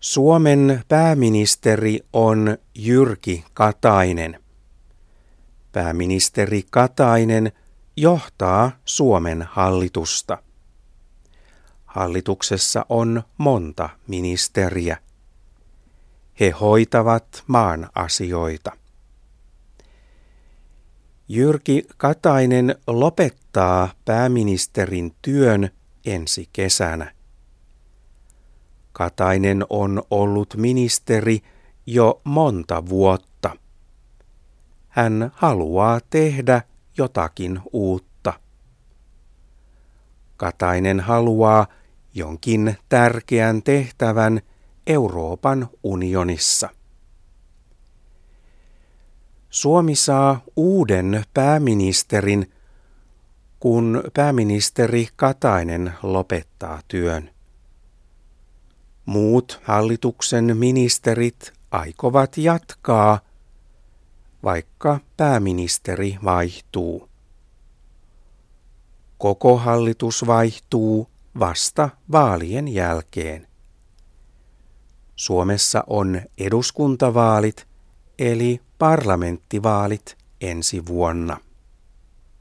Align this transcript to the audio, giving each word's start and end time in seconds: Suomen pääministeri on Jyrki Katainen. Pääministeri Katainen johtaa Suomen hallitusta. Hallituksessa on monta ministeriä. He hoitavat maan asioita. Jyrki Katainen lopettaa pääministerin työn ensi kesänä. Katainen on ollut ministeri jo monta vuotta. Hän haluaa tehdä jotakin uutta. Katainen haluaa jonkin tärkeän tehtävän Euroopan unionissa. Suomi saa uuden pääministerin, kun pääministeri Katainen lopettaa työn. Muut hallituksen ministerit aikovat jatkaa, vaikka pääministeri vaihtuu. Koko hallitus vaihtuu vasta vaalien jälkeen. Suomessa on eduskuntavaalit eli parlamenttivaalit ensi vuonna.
Suomen 0.00 0.84
pääministeri 0.88 2.00
on 2.12 2.58
Jyrki 2.74 3.44
Katainen. 3.54 4.40
Pääministeri 5.72 6.62
Katainen 6.70 7.52
johtaa 7.96 8.70
Suomen 8.84 9.42
hallitusta. 9.42 10.42
Hallituksessa 11.84 12.86
on 12.88 13.22
monta 13.38 13.88
ministeriä. 14.06 14.96
He 16.40 16.50
hoitavat 16.50 17.44
maan 17.46 17.90
asioita. 17.94 18.72
Jyrki 21.28 21.86
Katainen 21.96 22.74
lopettaa 22.86 23.92
pääministerin 24.04 25.14
työn 25.22 25.70
ensi 26.06 26.48
kesänä. 26.52 27.19
Katainen 29.00 29.64
on 29.70 30.02
ollut 30.10 30.54
ministeri 30.56 31.40
jo 31.86 32.20
monta 32.24 32.86
vuotta. 32.88 33.56
Hän 34.88 35.30
haluaa 35.34 36.00
tehdä 36.10 36.62
jotakin 36.98 37.60
uutta. 37.72 38.32
Katainen 40.36 41.00
haluaa 41.00 41.66
jonkin 42.14 42.76
tärkeän 42.88 43.62
tehtävän 43.62 44.40
Euroopan 44.86 45.68
unionissa. 45.82 46.68
Suomi 49.50 49.94
saa 49.94 50.40
uuden 50.56 51.24
pääministerin, 51.34 52.52
kun 53.60 54.02
pääministeri 54.14 55.08
Katainen 55.16 55.92
lopettaa 56.02 56.80
työn. 56.88 57.30
Muut 59.06 59.60
hallituksen 59.62 60.56
ministerit 60.56 61.52
aikovat 61.70 62.38
jatkaa, 62.38 63.20
vaikka 64.42 65.00
pääministeri 65.16 66.18
vaihtuu. 66.24 67.08
Koko 69.18 69.56
hallitus 69.56 70.26
vaihtuu 70.26 71.08
vasta 71.38 71.90
vaalien 72.12 72.68
jälkeen. 72.68 73.46
Suomessa 75.16 75.84
on 75.86 76.22
eduskuntavaalit 76.38 77.66
eli 78.18 78.60
parlamenttivaalit 78.78 80.18
ensi 80.40 80.86
vuonna. 80.86 81.36